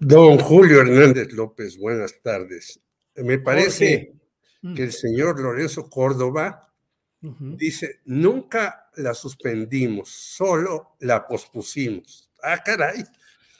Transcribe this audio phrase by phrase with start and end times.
[0.00, 2.80] Don Julio Hernández López, buenas tardes.
[3.16, 4.12] Me parece
[4.62, 4.76] Jorge.
[4.76, 6.72] que el señor Lorenzo Córdoba
[7.20, 12.30] dice, nunca la suspendimos, solo la pospusimos.
[12.44, 13.02] Ah, caray.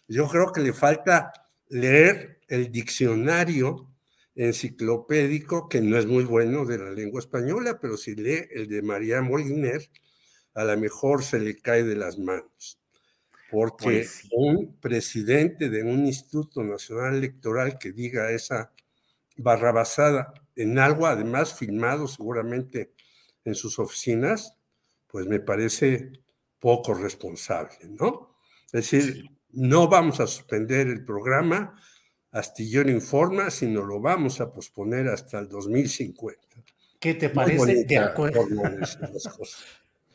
[0.06, 1.33] Yo creo que le falta
[1.70, 3.91] leer el diccionario
[4.36, 8.81] enciclopédico, que no es muy bueno de la lengua española, pero si lee el de
[8.83, 9.91] María Moliner,
[10.55, 12.78] a lo mejor se le cae de las manos.
[13.50, 14.28] Porque Pues sí.
[14.32, 18.72] un presidente de un Instituto Nacional Electoral que diga esa
[19.36, 22.92] barrabasada en algo, además filmado seguramente
[23.44, 24.56] en sus oficinas,
[25.06, 26.12] pues me parece
[26.58, 28.36] poco responsable, ¿no?
[28.66, 31.80] Es decir, no vamos a suspender el programa
[32.32, 36.64] Astillero Informa, sino lo vamos a posponer hasta el 2050.
[37.00, 37.84] ¿Qué te parece?
[37.84, 38.47] De acuerdo.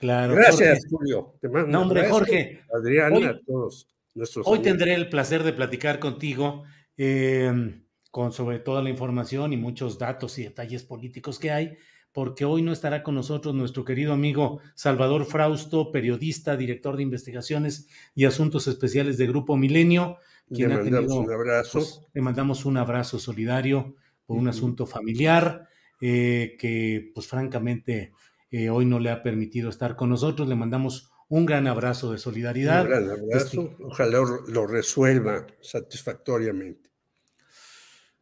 [0.03, 0.36] Claro.
[0.36, 0.86] Gracias.
[0.90, 1.36] Julio.
[1.40, 2.19] Te mando No, un hombre, abrazo.
[2.19, 2.62] Jorge.
[2.74, 4.68] Adriana, Hoy- a todos nuestros Hoy amigos.
[4.78, 6.64] tendré el placer de platicar contigo
[6.97, 7.81] eh,
[8.12, 11.78] con sobre toda la información y muchos datos y detalles políticos que hay,
[12.12, 17.88] porque hoy no estará con nosotros nuestro querido amigo Salvador Frausto, periodista, director de investigaciones
[18.14, 20.18] y asuntos especiales de Grupo Milenio,
[20.50, 21.80] Le quien ha mandamos tenido, un abrazo.
[21.80, 25.68] pues, le mandamos un abrazo solidario por un asunto familiar
[26.02, 28.12] eh, que, pues francamente,
[28.53, 30.47] eh, hoy no le ha permitido estar con nosotros.
[30.47, 32.84] Le mandamos un gran abrazo de solidaridad.
[32.84, 33.75] Un gran abrazo.
[33.81, 36.91] Ojalá lo, resuelva satisfactoriamente.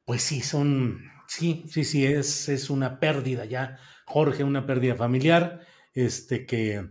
[0.06, 5.68] Pues sí, son, sí, sí, sí, es, es una pérdida ya, Jorge, una pérdida familiar,
[5.94, 6.88] este que,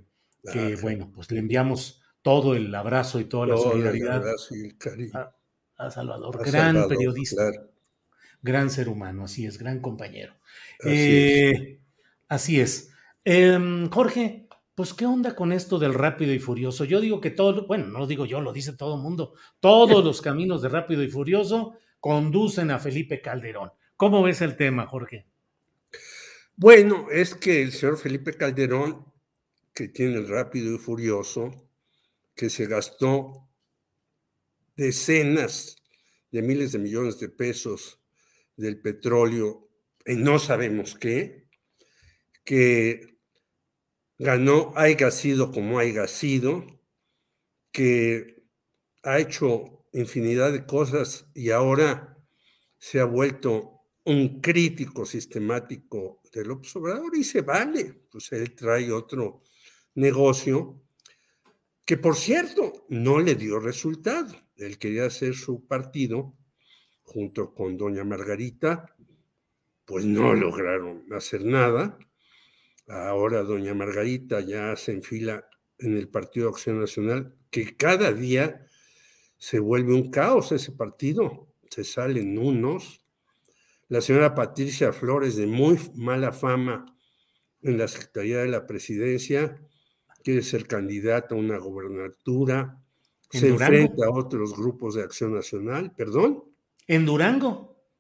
[0.53, 5.13] que, Ah, bueno, pues le enviamos todo el abrazo y toda la solidaridad el cariño.
[5.15, 5.35] a,
[5.79, 7.71] a Salvador, A gran Salvador, periodista, claro.
[8.43, 10.35] gran ser humano, así es, gran compañero.
[10.81, 11.81] Así Eh,
[12.31, 12.90] Así es.
[13.25, 16.85] Em, Jorge, pues qué onda con esto del rápido y furioso.
[16.85, 20.05] Yo digo que todo, bueno, no lo digo yo, lo dice todo el mundo, todos
[20.05, 23.73] los caminos de rápido y furioso conducen a Felipe Calderón.
[23.97, 25.27] ¿Cómo ves el tema, Jorge?
[26.57, 29.05] Bueno, es que el señor Felipe Calderón,
[29.75, 31.69] que tiene el rápido y furioso,
[32.35, 33.49] que se gastó
[34.77, 35.77] decenas
[36.31, 38.01] de miles de millones de pesos
[38.57, 39.69] del petróleo
[40.07, 41.50] en no sabemos qué,
[42.51, 43.21] que
[44.19, 46.67] ganó haya sido como haya sido,
[47.71, 48.43] que
[49.05, 52.19] ha hecho infinidad de cosas y ahora
[52.77, 59.45] se ha vuelto un crítico sistemático del observador y se vale, pues él trae otro
[59.95, 60.83] negocio
[61.85, 64.35] que por cierto no le dio resultado.
[64.57, 66.37] Él quería hacer su partido
[67.03, 68.97] junto con doña Margarita,
[69.85, 71.97] pues no lograron hacer nada.
[72.91, 78.67] Ahora doña Margarita ya se enfila en el Partido de Acción Nacional, que cada día
[79.39, 83.05] se vuelve un caos ese partido, se salen unos.
[83.89, 86.87] La señora Patricia Flores, de muy mala fama
[87.63, 89.61] en la Secretaría de la Presidencia,
[90.25, 92.83] quiere ser candidata a una gobernatura,
[93.33, 93.89] ¿En se Durango?
[93.89, 96.45] enfrenta a otros grupos de acción nacional, perdón,
[96.89, 97.53] En Durango.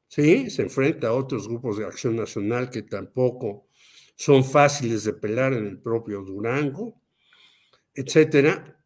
[0.09, 3.69] sí, se enfrenta a otros grupos de acción nacional que tampoco
[4.21, 7.01] son fáciles de pelar en el propio Durango,
[7.95, 8.79] etcétera.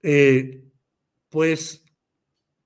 [0.00, 0.62] Eh,
[1.28, 1.84] pues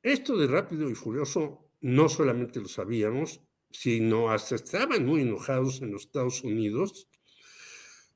[0.02, 5.92] esto de rápido y furioso no solamente lo sabíamos, sino hasta estaban muy enojados en
[5.92, 7.08] los Estados Unidos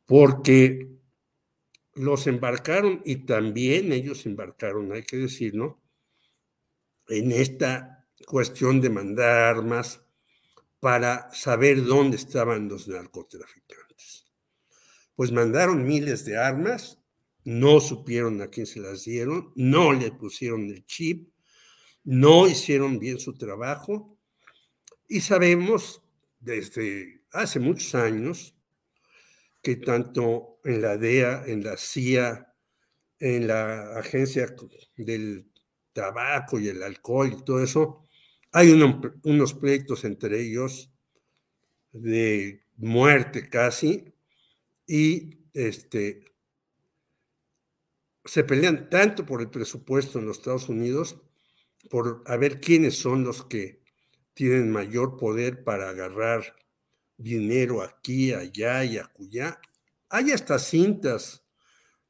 [0.04, 0.90] porque
[1.94, 5.80] los embarcaron y también ellos embarcaron, hay que decirlo,
[7.08, 10.02] en esta cuestión de mandar armas
[10.80, 13.85] para saber dónde estaban los narcotraficantes.
[15.16, 17.00] Pues mandaron miles de armas,
[17.42, 21.32] no supieron a quién se las dieron, no le pusieron el chip,
[22.04, 24.18] no hicieron bien su trabajo.
[25.08, 26.02] Y sabemos
[26.38, 28.54] desde hace muchos años
[29.62, 32.52] que tanto en la DEA, en la CIA,
[33.18, 34.54] en la Agencia
[34.96, 35.50] del
[35.94, 38.06] Tabaco y el Alcohol y todo eso,
[38.52, 40.92] hay unos pleitos entre ellos
[41.92, 44.15] de muerte casi
[44.86, 46.24] y este,
[48.24, 51.20] se pelean tanto por el presupuesto en los Estados Unidos,
[51.90, 53.82] por a ver quiénes son los que
[54.34, 56.56] tienen mayor poder para agarrar
[57.16, 59.60] dinero aquí, allá y acullá.
[60.08, 61.44] Hay hasta cintas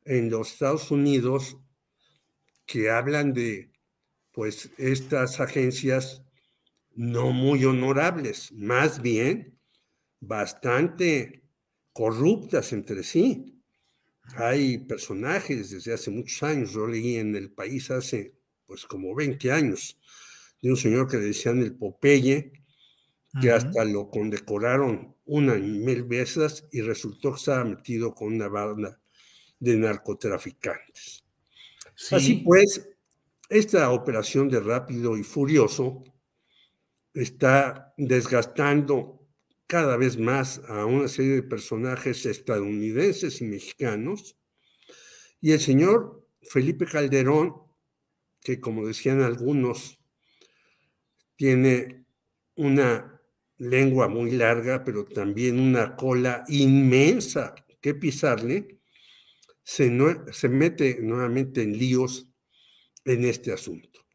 [0.05, 1.59] en los Estados Unidos
[2.67, 3.71] que hablan de
[4.33, 6.23] pues estas agencias
[6.95, 9.59] no muy honorables, más bien
[10.21, 11.46] bastante
[11.97, 13.59] corruptas entre sí.
[14.37, 18.35] Hay personajes desde hace muchos años, yo leí en el país hace
[18.67, 19.99] pues como 20 años,
[20.61, 22.53] de un señor que le decían el Popeye,
[23.41, 28.49] que hasta lo condecoraron una y mil veces y resultó que estaba metido con una
[28.49, 29.01] banda
[29.59, 31.25] de narcotraficantes.
[32.11, 32.91] Así pues,
[33.49, 36.05] esta operación de rápido y furioso
[37.15, 39.16] está desgastando
[39.67, 44.37] cada vez más a una serie de personajes estadounidenses y mexicanos.
[45.41, 47.55] Y el señor Felipe Calderón,
[48.41, 50.01] que como decían algunos,
[51.37, 52.07] tiene
[52.55, 53.21] una
[53.59, 58.81] lengua muy larga, pero también una cola inmensa que pisarle,
[59.63, 59.91] se,
[60.33, 62.29] se mete nuevamente en líos
[63.05, 64.07] en este asunto.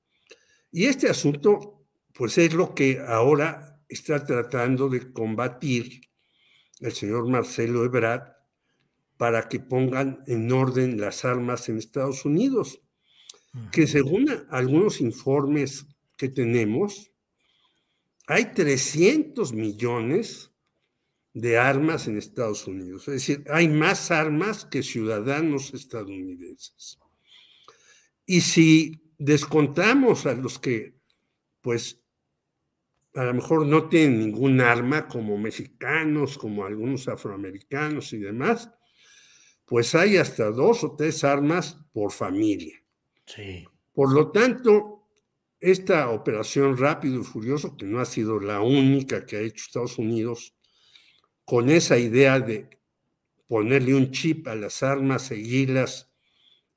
[0.72, 6.02] Y este asunto, pues es lo que ahora está tratando de combatir
[6.80, 8.24] el señor Marcelo Ebrard
[9.18, 12.82] para que pongan en orden las armas en Estados Unidos,
[13.72, 15.86] que según algunos informes
[16.18, 17.12] que tenemos,
[18.28, 20.52] hay 300 millones
[21.34, 23.08] de armas en Estados Unidos.
[23.10, 26.98] Es decir, hay más armas que ciudadanos estadounidenses.
[28.26, 30.96] Y si descontamos a los que,
[31.62, 32.01] pues,
[33.16, 38.72] a lo mejor no tienen ningún arma, como mexicanos, como algunos afroamericanos y demás,
[39.66, 42.82] pues hay hasta dos o tres armas por familia.
[43.26, 43.66] Sí.
[43.94, 45.08] Por lo tanto,
[45.60, 49.98] esta operación rápido y furioso, que no ha sido la única que ha hecho Estados
[49.98, 50.56] Unidos,
[51.46, 52.80] con esa idea de
[53.48, 56.12] ponerle un chip a las armas, seguirlas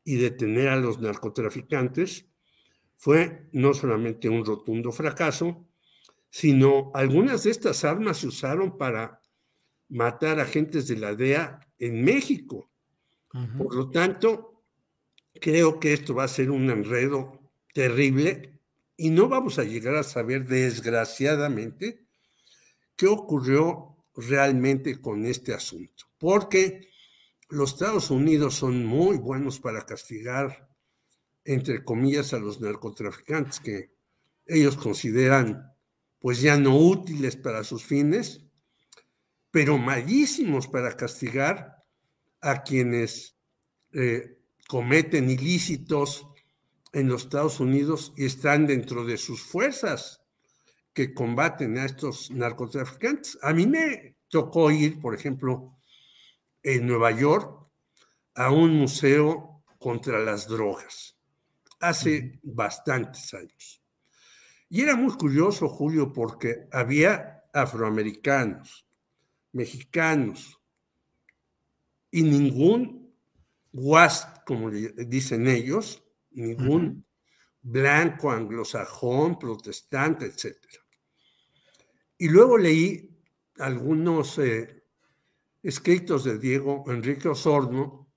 [0.02, 2.26] y detener a los narcotraficantes
[2.96, 5.66] fue no solamente un rotundo fracaso,
[6.34, 9.22] sino algunas de estas armas se usaron para
[9.88, 12.72] matar agentes de la DEA en México.
[13.56, 14.64] Por lo tanto,
[15.40, 18.58] creo que esto va a ser un enredo terrible
[18.96, 22.04] y no vamos a llegar a saber desgraciadamente
[22.96, 26.88] qué ocurrió realmente con este asunto, porque
[27.48, 30.68] los Estados Unidos son muy buenos para castigar,
[31.44, 33.94] entre comillas, a los narcotraficantes que
[34.46, 35.73] ellos consideran
[36.24, 38.40] pues ya no útiles para sus fines,
[39.50, 41.84] pero malísimos para castigar
[42.40, 43.36] a quienes
[43.92, 46.26] eh, cometen ilícitos
[46.94, 50.22] en los Estados Unidos y están dentro de sus fuerzas
[50.94, 53.36] que combaten a estos narcotraficantes.
[53.42, 55.76] A mí me tocó ir, por ejemplo,
[56.62, 57.68] en Nueva York
[58.34, 61.18] a un museo contra las drogas
[61.80, 63.83] hace bastantes años.
[64.68, 68.86] Y era muy curioso, Julio, porque había afroamericanos,
[69.52, 70.60] mexicanos
[72.10, 73.14] y ningún
[73.72, 77.06] WASP, como dicen ellos, ningún
[77.62, 80.56] blanco, anglosajón, protestante, etc.
[82.18, 83.10] Y luego leí
[83.58, 84.84] algunos eh,
[85.62, 88.12] escritos de Diego Enrique Osorno,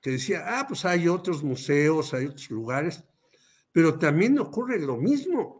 [0.00, 3.04] que decía, ah, pues hay otros museos, hay otros lugares,
[3.70, 5.59] pero también ocurre lo mismo.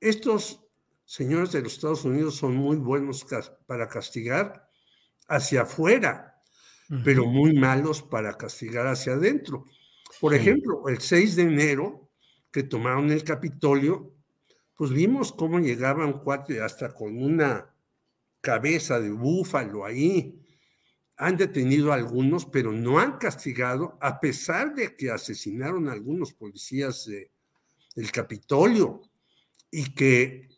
[0.00, 0.64] Estos
[1.04, 3.26] señores de los Estados Unidos son muy buenos
[3.66, 4.68] para castigar
[5.28, 6.42] hacia afuera,
[7.04, 9.66] pero muy malos para castigar hacia adentro.
[10.18, 12.10] Por ejemplo, el 6 de enero,
[12.50, 14.12] que tomaron el Capitolio,
[14.74, 17.74] pues vimos cómo llegaba un cuate hasta con una
[18.40, 20.40] cabeza de búfalo ahí,
[21.18, 26.32] han detenido a algunos, pero no han castigado, a pesar de que asesinaron a algunos
[26.32, 29.02] policías del Capitolio.
[29.70, 30.48] Y que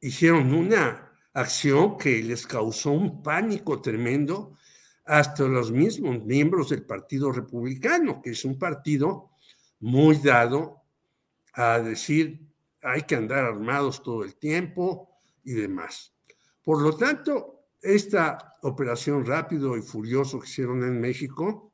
[0.00, 4.56] hicieron una acción que les causó un pánico tremendo
[5.04, 9.30] hasta los mismos miembros del Partido Republicano, que es un partido
[9.80, 10.82] muy dado
[11.54, 12.50] a decir
[12.82, 15.10] hay que andar armados todo el tiempo
[15.44, 16.14] y demás.
[16.62, 21.69] Por lo tanto, esta operación rápido y furioso que hicieron en México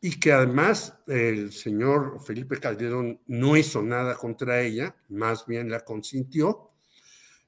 [0.00, 5.80] y que además el señor Felipe Calderón no hizo nada contra ella, más bien la
[5.80, 6.70] consintió,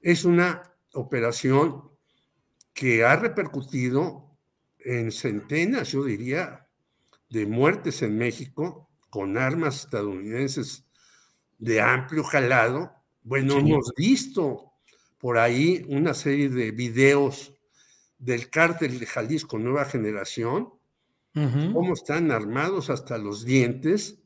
[0.00, 0.62] es una
[0.94, 1.90] operación
[2.72, 4.36] que ha repercutido
[4.78, 6.66] en centenas, yo diría,
[7.28, 10.86] de muertes en México con armas estadounidenses
[11.58, 12.92] de amplio calado.
[13.22, 14.72] Bueno, hemos visto
[15.18, 17.54] por ahí una serie de videos
[18.18, 20.70] del cártel de Jalisco Nueva Generación,
[21.34, 24.20] cómo están armados hasta los dientes.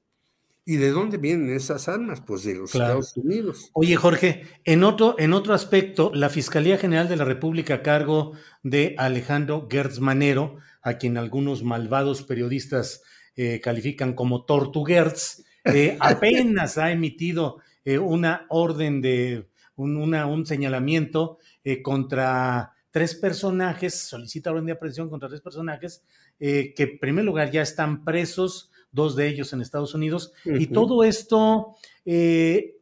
[0.67, 2.23] ¿Y de dónde vienen esas armas?
[2.23, 3.71] Pues de los Estados Unidos.
[3.75, 8.33] Oye, Jorge, en otro, en otro aspecto, la Fiscalía General de la República a cargo
[8.63, 13.03] de Alejandro Gertz Manero, a quien algunos malvados periodistas
[13.37, 21.39] eh, califican como Tortuguerz, eh, apenas ha emitido eh, una orden de un, un señalamiento
[21.83, 26.05] contra tres personajes, solicita orden de aprehensión contra tres personajes
[26.45, 31.05] que en primer lugar ya están presos, dos de ellos en Estados Unidos, y todo
[31.05, 31.77] esto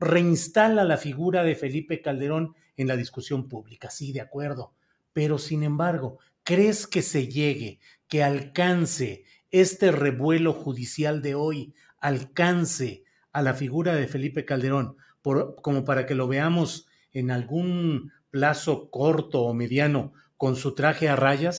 [0.00, 4.73] reinstala la figura de Felipe Calderón en la discusión pública, sí, de acuerdo,
[5.12, 7.78] pero sin embargo, ¿crees que se llegue,
[8.09, 15.57] que alcance este revuelo judicial de hoy alcance a la figura de Felipe Calderón, por,
[15.62, 21.16] como para que lo veamos en algún plazo corto o mediano con su traje a
[21.16, 21.59] rayas?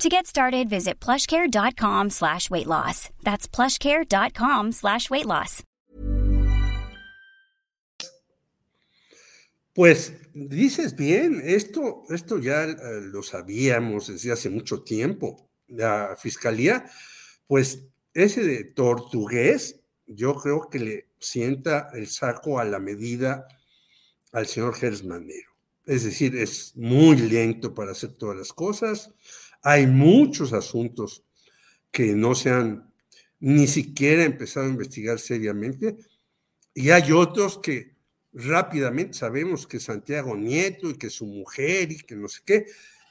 [0.00, 3.08] To get started, visit plushcare.com slash weight loss.
[3.22, 5.62] That's plushcare.com slash weight loss.
[9.74, 12.76] Pues dices bien, esto, esto ya eh,
[13.12, 15.48] lo sabíamos desde hace mucho tiempo.
[15.68, 16.84] La fiscalía,
[17.46, 23.48] pues ese de tortugués, yo creo que le sienta el saco a la medida
[24.32, 25.50] al señor Gersmanero.
[25.86, 29.10] Es decir, es muy lento para hacer todas las cosas.
[29.68, 31.24] Hay muchos asuntos
[31.90, 32.88] que no se han
[33.40, 35.96] ni siquiera empezado a investigar seriamente.
[36.72, 37.96] Y hay otros que
[38.32, 42.66] rápidamente sabemos que Santiago Nieto y que su mujer y que no sé qué,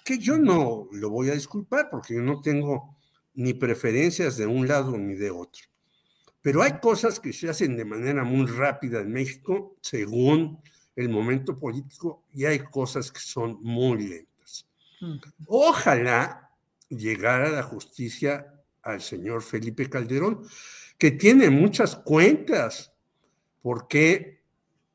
[0.05, 2.95] que yo no lo voy a disculpar porque yo no tengo
[3.33, 5.65] ni preferencias de un lado ni de otro.
[6.41, 10.61] Pero hay cosas que se hacen de manera muy rápida en México según
[10.95, 14.69] el momento político y hay cosas que son muy lentas.
[15.47, 16.44] Ojalá
[16.89, 20.47] llegara la justicia al señor Felipe Calderón,
[20.97, 22.93] que tiene muchas cuentas,
[23.61, 24.43] porque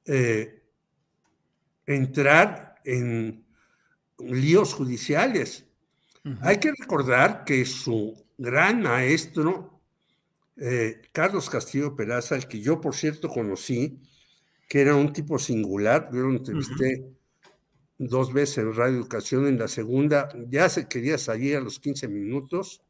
[0.07, 0.63] eh,
[1.87, 3.45] entrar en
[4.19, 5.67] líos judiciales.
[6.43, 9.81] Hay que recordar que su gran maestro,
[10.57, 14.01] eh, Carlos Castillo Peraza, el que yo por cierto conocí,
[14.69, 17.11] que era un tipo singular, yo lo entrevisté
[18.03, 22.09] dos veces en Radio Educación, en la segunda ya se quería salir a los 15
[22.09, 22.81] minutos,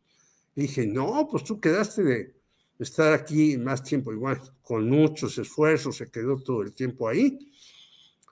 [0.54, 2.34] dije, no, pues tú quedaste de
[2.78, 7.50] estar aquí más tiempo, igual con muchos esfuerzos, se quedó todo el tiempo ahí,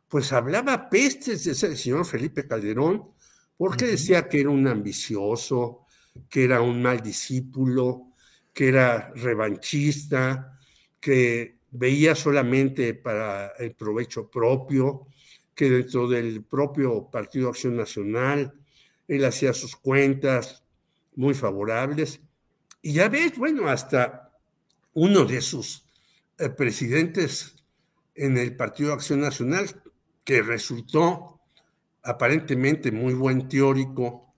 [0.08, 3.11] pues hablaba pestes de ese señor Felipe Calderón,
[3.56, 5.85] porque decía que era un ambicioso,
[6.30, 8.12] que era un mal discípulo,
[8.54, 10.56] que era revanchista,
[11.00, 15.08] que veía solamente para el provecho propio,
[15.59, 18.55] que dentro del propio Partido Acción Nacional
[19.09, 20.62] él hacía sus cuentas
[21.17, 22.21] muy favorables.
[22.81, 24.31] Y ya ves, bueno, hasta
[24.95, 25.85] uno de sus
[26.38, 27.57] eh, presidentes
[28.15, 29.83] en el Partido Acción Nacional,
[30.23, 31.41] que resultó
[32.05, 34.33] aparentemente muy buen teórico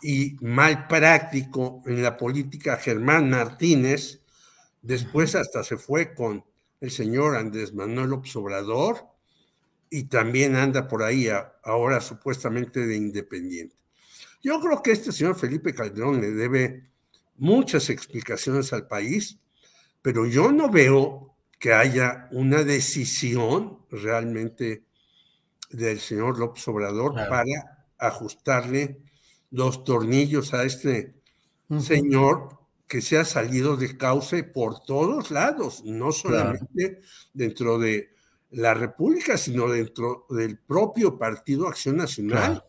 [0.00, 4.22] y mal práctico en la política, Germán Martínez,
[4.80, 6.46] después hasta se fue con
[6.80, 9.15] el señor Andrés Manuel Obrador
[9.96, 11.26] y también anda por ahí
[11.64, 13.76] ahora supuestamente de independiente.
[14.42, 16.90] Yo creo que este señor Felipe Calderón le debe
[17.36, 19.38] muchas explicaciones al país,
[20.02, 24.84] pero yo no veo que haya una decisión realmente
[25.70, 29.00] del señor López Obrador para ajustarle
[29.50, 31.14] los tornillos a este
[31.80, 37.00] señor que se ha salido de cauce por todos lados, no solamente
[37.32, 38.14] dentro de
[38.56, 42.64] la República, sino dentro del propio Partido Acción Nacional.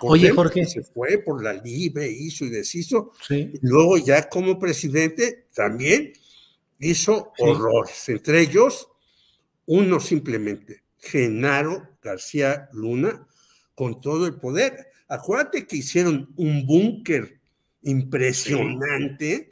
[0.00, 0.64] Oye, Jorge.
[0.64, 3.12] se fue por la libre, hizo y deshizo.
[3.62, 6.12] Luego ya como presidente también
[6.78, 8.08] hizo horrores.
[8.08, 8.88] Entre ellos,
[9.66, 13.26] uno simplemente, Genaro García Luna,
[13.74, 14.88] con todo el poder.
[15.08, 17.40] Acuérdate que hicieron un búnker
[17.82, 19.48] impresionante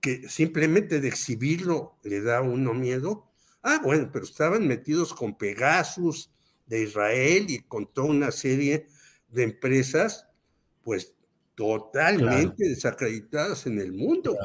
[0.00, 3.31] que simplemente de exhibirlo le da uno miedo.
[3.62, 6.30] Ah, bueno, pero estaban metidos con Pegasus
[6.66, 8.86] de Israel y con toda una serie
[9.28, 10.28] de empresas,
[10.82, 11.14] pues
[11.54, 14.36] totalmente desacreditadas en el mundo.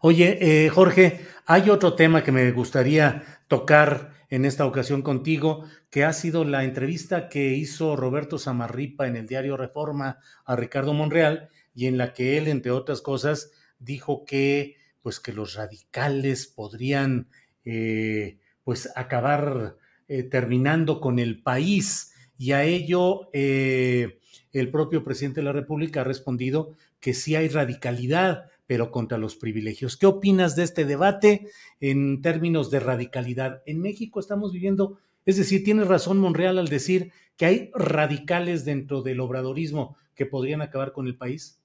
[0.00, 6.04] Oye, eh, Jorge, hay otro tema que me gustaría tocar en esta ocasión contigo, que
[6.04, 11.48] ha sido la entrevista que hizo Roberto Samarripa en el diario Reforma a Ricardo Monreal
[11.74, 17.30] y en la que él, entre otras cosas, dijo que, pues, que los radicales podrían,
[17.70, 19.76] eh, pues, acabar
[20.08, 24.20] eh, terminando con el país y a ello eh,
[24.52, 29.36] el propio presidente de la República ha respondido que sí hay radicalidad, pero contra los
[29.36, 29.98] privilegios.
[29.98, 31.48] ¿Qué opinas de este debate
[31.78, 33.62] en términos de radicalidad?
[33.66, 39.02] En México estamos viviendo, es decir, tiene razón Monreal al decir que hay radicales dentro
[39.02, 41.60] del obradorismo que podrían acabar con el país.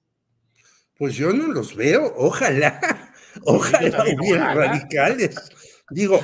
[0.98, 3.10] Pues yo no los veo, ojalá,
[3.44, 5.50] ojalá hubiera radicales.
[5.94, 6.20] Digo,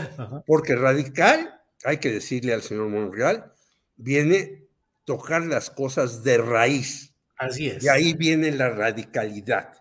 [0.47, 3.53] porque radical, hay que decirle al señor Monreal,
[3.97, 4.67] viene
[5.05, 7.15] tocar las cosas de raíz.
[7.39, 7.85] Así es.
[7.85, 9.73] Y ahí viene la radicalidad,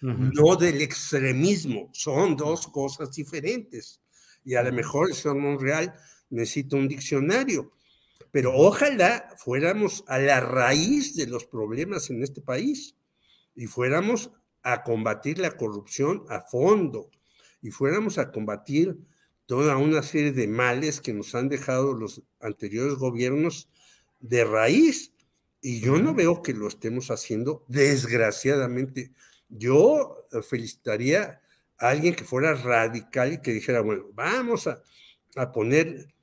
[0.00, 1.90] no del extremismo.
[1.92, 4.00] Son dos cosas diferentes.
[4.44, 5.94] Y a lo mejor el señor Monreal
[6.30, 7.72] necesita un diccionario.
[8.30, 12.96] Pero ojalá fuéramos a la raíz de los problemas en este país
[13.54, 14.30] y fuéramos
[14.62, 17.10] a combatir la corrupción a fondo
[17.62, 18.98] y fuéramos a combatir
[19.46, 23.68] toda una serie de males que nos han dejado los anteriores gobiernos
[24.20, 25.12] de raíz.
[25.60, 29.12] Y yo no veo que lo estemos haciendo, desgraciadamente.
[29.48, 31.40] Yo felicitaría
[31.78, 34.82] a alguien que fuera radical y que dijera, bueno, vamos a,
[35.52, 36.14] poner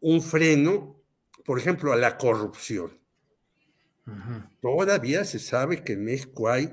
[0.00, 1.00] un freno,
[1.44, 2.98] por ejemplo, a la corrupción.
[4.60, 6.72] Todavía se sabe que en México hay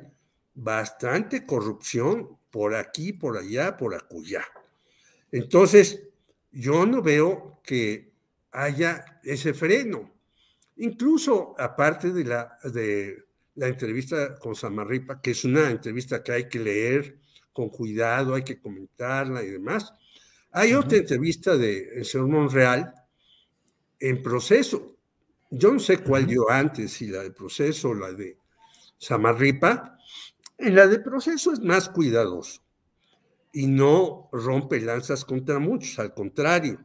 [0.54, 4.46] bastante corrupción por aquí, por allá, por acullá.
[5.34, 6.00] Entonces,
[6.52, 8.14] yo no veo que
[8.52, 10.14] haya ese freno.
[10.76, 13.18] Incluso aparte de la, de
[13.56, 17.18] la entrevista con Samarripa, que es una entrevista que hay que leer
[17.52, 19.92] con cuidado, hay que comentarla y demás,
[20.52, 22.94] hay otra entrevista del señor Monreal
[24.00, 24.98] en proceso.
[25.50, 28.38] Yo no sé cuál dio antes, si la de proceso o la de
[29.00, 29.98] Samarripa.
[30.60, 32.64] En la de proceso es más cuidadoso
[33.54, 36.84] y no rompe lanzas contra muchos, al contrario,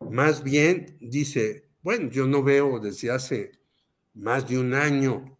[0.00, 3.52] más bien dice, bueno, yo no veo desde hace
[4.14, 5.38] más de un año,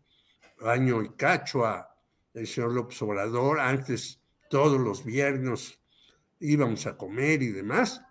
[0.61, 1.97] año y cacho a
[2.35, 4.21] el señor López Obrador, antes
[4.51, 5.79] todos los viernes
[6.39, 8.03] íbamos a comer y demás,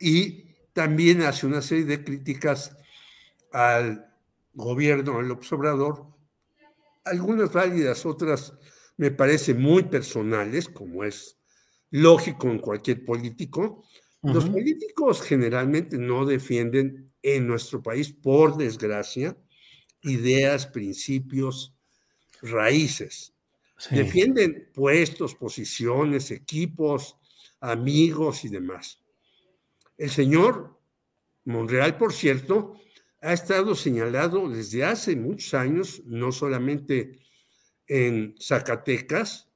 [0.00, 2.76] y también hace una serie de críticas
[3.52, 4.10] al
[4.54, 6.06] gobierno del López Obrador,
[7.04, 8.54] algunas válidas, otras
[8.96, 11.38] me parece muy personales, como es
[11.90, 13.84] lógico en cualquier político.
[14.22, 19.36] Los políticos generalmente no defienden en nuestro país, por desgracia,
[20.02, 21.74] ideas, principios,
[22.42, 23.34] raíces.
[23.90, 27.16] Defienden puestos, posiciones, equipos,
[27.60, 29.02] amigos y demás.
[29.98, 30.78] El señor
[31.44, 32.80] Monreal, por cierto,
[33.20, 37.20] ha estado señalado desde hace muchos años, no solamente
[37.86, 39.48] en Zacatecas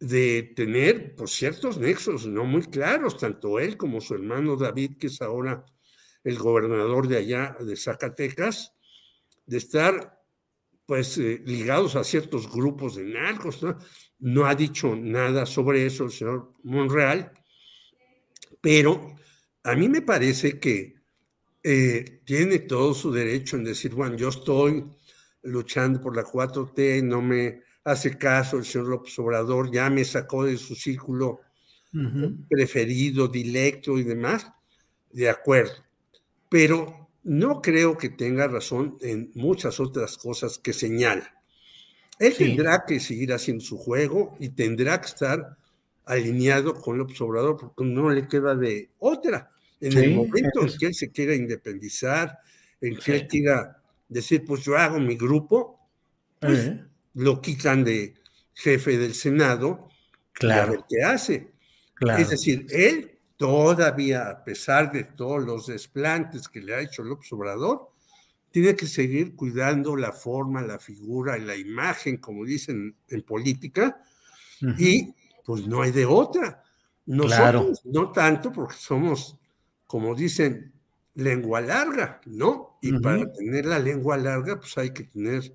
[0.00, 5.08] de tener pues, ciertos nexos no muy claros, tanto él como su hermano David, que
[5.08, 5.64] es ahora
[6.24, 8.74] el gobernador de allá de Zacatecas,
[9.46, 10.22] de estar
[10.86, 13.60] pues eh, ligados a ciertos grupos de narcos.
[14.20, 14.46] ¿no?
[14.46, 17.32] ha dicho nada sobre eso el señor Monreal,
[18.60, 19.16] pero
[19.64, 20.94] a mí me parece que
[21.62, 24.84] eh, tiene todo su derecho en decir, bueno, yo estoy
[25.48, 30.44] luchando por la 4T, no me hace caso el señor López Obrador, ya me sacó
[30.44, 31.40] de su círculo
[32.48, 34.46] preferido, directo y demás,
[35.10, 35.72] de acuerdo.
[36.48, 41.34] Pero no creo que tenga razón en muchas otras cosas que señala.
[42.18, 45.56] Él tendrá que seguir haciendo su juego y tendrá que estar
[46.04, 49.50] alineado con López Obrador porque no le queda de otra.
[49.80, 52.38] En el momento en que él se quiera independizar,
[52.80, 53.77] en que él quiera
[54.08, 55.78] decir, pues yo hago mi grupo,
[56.40, 56.72] pues
[57.14, 58.14] lo quitan de
[58.54, 59.88] jefe del Senado
[60.32, 60.60] claro.
[60.60, 61.52] y a ver qué hace.
[62.18, 67.32] Es decir, él todavía, a pesar de todos los desplantes que le ha hecho López
[67.32, 67.90] Obrador,
[68.50, 74.02] tiene que seguir cuidando la forma, la figura y la imagen, como dicen en política,
[74.76, 76.64] y pues no hay de otra.
[77.06, 79.38] Nosotros no tanto porque somos,
[79.86, 80.72] como dicen,
[81.14, 82.67] lengua larga, ¿no?
[82.80, 85.52] Y para tener la lengua larga, pues hay que tener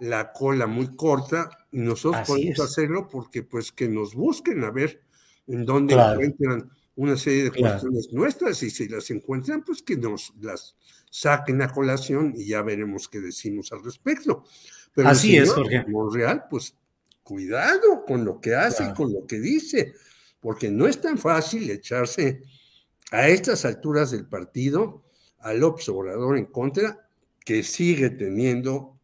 [0.00, 5.00] la cola muy corta y nosotros podemos hacerlo porque pues que nos busquen a ver
[5.46, 10.32] en dónde encuentran una serie de cuestiones nuestras y si las encuentran, pues que nos
[10.40, 10.76] las
[11.10, 14.44] saquen a colación y ya veremos qué decimos al respecto.
[14.94, 15.84] Pero Así es, Jorge.
[15.88, 16.74] Monreal, pues
[17.22, 19.94] cuidado con lo que hace y con lo que dice,
[20.40, 22.42] porque no es tan fácil echarse
[23.10, 25.01] a estas alturas del partido
[25.42, 27.08] al López Obrador en contra,
[27.44, 28.98] que sigue teniendo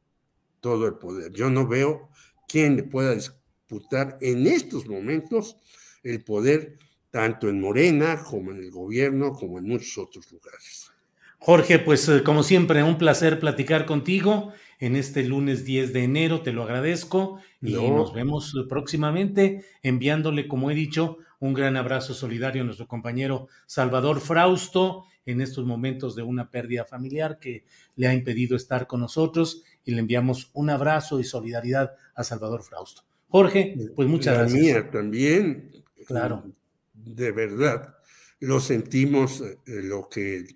[0.61, 1.33] todo el poder.
[1.33, 2.09] Yo no veo
[2.48, 5.57] quién le pueda disputar en estos momentos
[6.03, 6.79] el poder
[7.11, 10.90] tanto en Morena como en el gobierno, como en muchos otros lugares.
[11.38, 16.42] Jorge, pues eh, como siempre, un placer platicar contigo en este lunes 10 de enero,
[16.42, 22.62] te lo agradezco y nos vemos próximamente enviándole, como he dicho, un gran abrazo solidario
[22.62, 28.14] a nuestro compañero Salvador Frausto en estos momentos de una pérdida familiar que le ha
[28.14, 33.02] impedido estar con nosotros y le enviamos un abrazo y solidaridad a Salvador Frausto.
[33.28, 34.62] Jorge, pues muchas La gracias.
[34.62, 35.70] Mía también.
[36.06, 36.50] Claro.
[36.94, 37.96] De verdad,
[38.40, 40.46] lo sentimos eh, lo que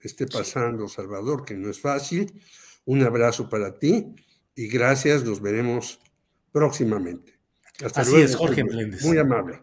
[0.00, 2.32] esté pasando, Salvador, que no es fácil.
[2.84, 4.14] Un abrazo para ti
[4.54, 5.98] y gracias, nos veremos
[6.52, 7.38] próximamente.
[7.84, 8.24] Hasta Así luego.
[8.26, 9.04] es, Jorge Meléndez.
[9.04, 9.62] Muy amable.